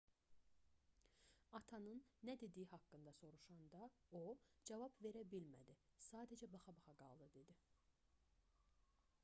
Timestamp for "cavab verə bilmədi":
4.71-5.75